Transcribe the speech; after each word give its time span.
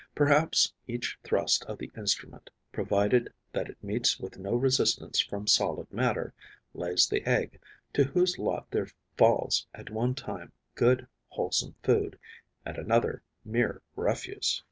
Perhaps 0.15 0.73
each 0.87 1.19
thrust 1.23 1.63
of 1.65 1.77
the 1.77 1.91
instrument, 1.95 2.49
provided 2.71 3.31
that 3.53 3.69
it 3.69 3.77
meets 3.83 4.19
with 4.19 4.39
no 4.39 4.55
resistance 4.55 5.19
from 5.19 5.45
solid 5.45 5.93
matter, 5.93 6.33
lays 6.73 7.05
the 7.07 7.21
egg, 7.29 7.61
to 7.93 8.05
whose 8.05 8.39
lot 8.39 8.71
there 8.71 8.87
falls 9.15 9.67
at 9.75 9.91
one 9.91 10.15
time 10.15 10.53
good, 10.73 11.05
wholesome 11.27 11.75
food, 11.83 12.17
at 12.65 12.79
another 12.79 13.21
mere 13.45 13.83
refuse. 13.95 14.59